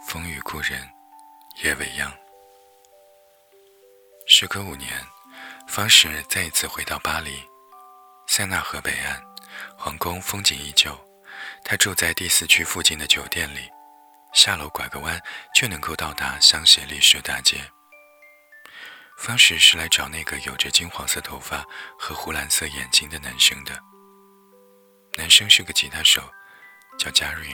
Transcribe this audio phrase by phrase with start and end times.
[0.00, 0.88] 风雨故人，
[1.62, 2.12] 夜未央。
[4.26, 4.90] 时隔五年，
[5.66, 7.42] 方石再一次回到巴黎，
[8.26, 9.22] 塞纳河北岸，
[9.76, 10.98] 皇宫风景依旧。
[11.64, 13.70] 他住在第四区附近的酒店里，
[14.32, 15.20] 下楼拐个弯
[15.54, 17.58] 就能够到达香榭丽舍大街。
[19.18, 21.64] 方石是来找那个有着金黄色头发
[21.98, 23.78] 和湖蓝色眼睛的男生的。
[25.16, 26.22] 男生是个吉他手，
[26.98, 27.46] 叫加瑞。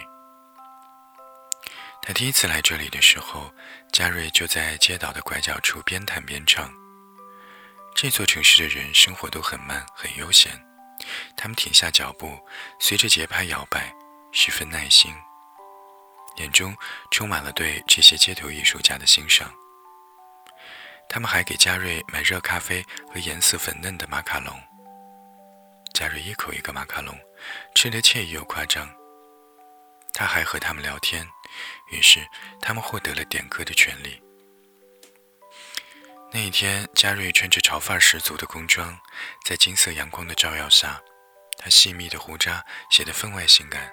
[2.10, 3.54] 他第一次来这里的时候，
[3.92, 6.68] 嘉瑞就在街道的拐角处边弹边唱。
[7.94, 10.60] 这座城市的人生活都很慢，很悠闲，
[11.36, 12.36] 他们停下脚步，
[12.80, 13.94] 随着节拍摇摆，
[14.32, 15.14] 十分耐心，
[16.38, 16.76] 眼中
[17.12, 19.48] 充满了对这些街头艺术家的欣赏。
[21.08, 24.60] 他们还给嘉瑞买热咖啡和颜色粉嫩的马卡龙。
[25.94, 27.16] 嘉瑞一口一个马卡龙，
[27.76, 28.90] 吃得惬意又夸张。
[30.12, 31.24] 他还和他们聊天，
[31.88, 32.26] 于是
[32.60, 34.22] 他们获得了点歌的权利。
[36.32, 38.98] 那一天，嘉瑞穿着潮范十足的工装，
[39.44, 41.00] 在金色阳光的照耀下，
[41.58, 43.92] 他细密的胡渣显得分外性感，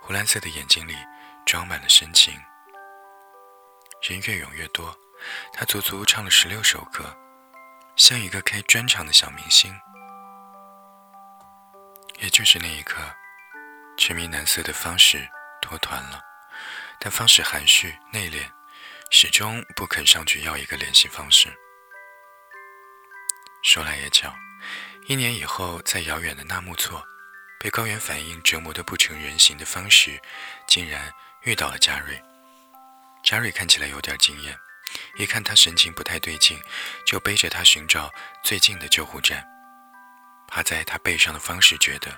[0.00, 0.96] 湖蓝色的眼睛里
[1.44, 2.34] 装满了深情。
[4.02, 4.96] 人越涌越多，
[5.52, 7.16] 他足足唱了十六首歌，
[7.96, 9.78] 像一个开专场的小明星。
[12.20, 13.00] 也就是那一刻，
[13.96, 15.28] 痴迷男色的方式。
[15.60, 16.22] 脱团了，
[17.00, 18.50] 但方式含蓄内敛，
[19.10, 21.48] 始终不肯上去要一个联系方式。
[23.62, 24.34] 说来也巧，
[25.06, 27.04] 一年以后，在遥远的纳木错，
[27.60, 30.20] 被高原反应折磨得不成人形的方式，
[30.66, 32.20] 竟然遇到了嘉瑞。
[33.24, 34.58] 嘉瑞看起来有点惊艳，
[35.16, 36.60] 一看他神情不太对劲，
[37.04, 38.12] 就背着他寻找
[38.42, 39.44] 最近的救护站。
[40.46, 42.16] 趴在他背上的方式觉得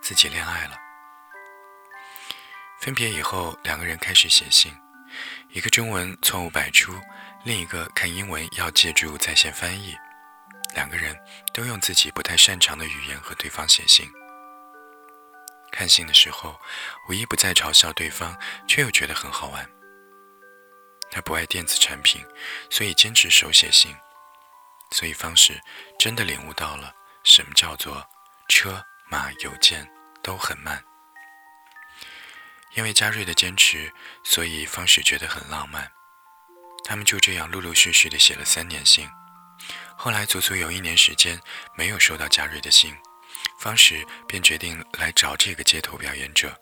[0.00, 0.87] 自己恋爱了。
[2.80, 4.72] 分别以后，两个人开始写信，
[5.50, 6.94] 一个中文错误百出，
[7.44, 9.96] 另一个看英文要借助在线翻译。
[10.74, 11.18] 两个人
[11.52, 14.08] 都用自己不太擅长的语言和对方写信。
[15.72, 16.58] 看信的时候，
[17.08, 18.38] 无一不在嘲笑对方，
[18.68, 19.68] 却又觉得很好玩。
[21.10, 22.24] 他不爱电子产品，
[22.70, 23.94] 所以坚持手写信。
[24.92, 25.60] 所以方式
[25.98, 28.06] 真的领悟到了什么叫做
[28.48, 29.86] 车马邮件
[30.22, 30.82] 都很慢。
[32.74, 33.92] 因为嘉瑞的坚持，
[34.22, 35.90] 所以方史觉得很浪漫。
[36.84, 39.08] 他们就这样陆陆续续地写了三年信。
[39.96, 41.40] 后来足足有一年时间
[41.74, 42.96] 没有收到嘉瑞的信，
[43.58, 46.56] 方史便决定来找这个街头表演者。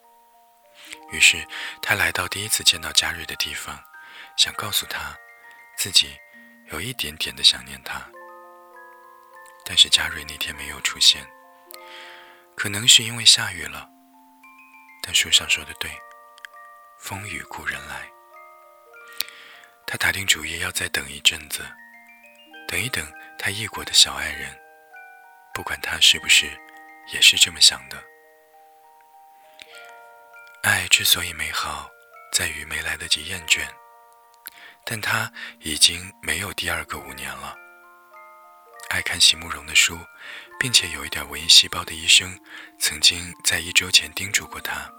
[1.13, 1.47] 于是
[1.83, 3.79] 他来到第一次见到嘉瑞的地方，
[4.37, 5.17] 想告诉他
[5.77, 6.17] 自己
[6.73, 8.03] 有一点点的想念他。
[9.65, 11.27] 但是嘉瑞那天没有出现，
[12.57, 13.96] 可能是因为下雨了。
[15.07, 15.89] 但书上说的对，
[16.99, 18.11] 风雨故人来。
[19.87, 21.65] 他打定主意要再等一阵子，
[22.67, 23.09] 等一等
[23.39, 24.53] 他异国的小爱人，
[25.55, 26.51] 不管他是不是
[27.13, 28.03] 也是这么想的。
[30.65, 31.89] 爱之所以美好，
[32.33, 33.65] 在于没来得及厌倦，
[34.85, 37.57] 但他已经没有第二个五年了。
[38.89, 39.99] 爱看席慕容的书，
[40.59, 42.39] 并且有一点文艺细胞的医生，
[42.79, 44.91] 曾经在一周前叮嘱过他。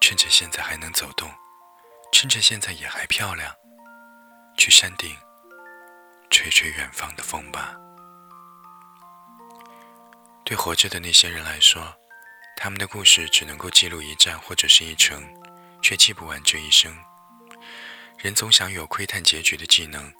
[0.00, 1.30] 趁着现在还能走动，
[2.12, 3.54] 趁着现在也还漂亮，
[4.56, 5.16] 去山顶
[6.30, 7.76] 吹吹远方的风吧。
[10.44, 11.94] 对活着的那些人来说，
[12.56, 15.22] 他们的故事只能够记录一站或者是一程，
[15.80, 16.96] 却记不完这一生。
[18.18, 20.12] 人总想有窥探结局的技能，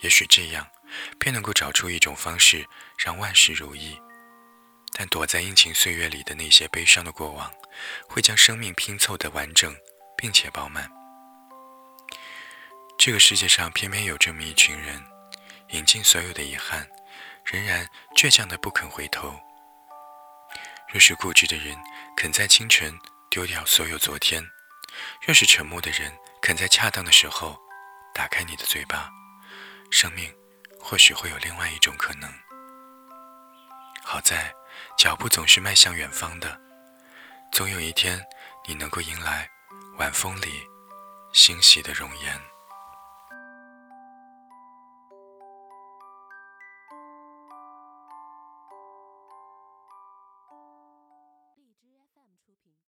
[0.00, 0.66] 也许这样
[1.18, 2.66] 便能够找出一种方式
[2.96, 4.00] 让万事如意。
[4.94, 7.52] 但躲在阴晴岁月里的那些悲伤的过往，
[8.08, 9.76] 会将生命拼凑的完整
[10.16, 10.90] 并且饱满。
[12.98, 15.04] 这个世界上偏偏有这么一群人，
[15.68, 16.88] 饮尽所有的遗憾，
[17.44, 19.38] 仍然倔强的不肯回头。
[20.88, 21.76] 若是固执的人
[22.16, 22.98] 肯在清晨
[23.30, 24.42] 丢掉所有昨天，
[25.24, 26.10] 若是沉默的人
[26.40, 27.56] 肯在恰当的时候
[28.14, 29.10] 打开你的嘴巴，
[29.90, 30.34] 生命
[30.88, 32.32] 或许会有另外一种可能。
[34.02, 34.54] 好在。
[34.96, 36.60] 脚步总是迈向远方的，
[37.52, 38.20] 总有一天，
[38.66, 39.48] 你能够迎来
[39.96, 40.66] 晚风里
[41.32, 42.57] 欣喜的容颜。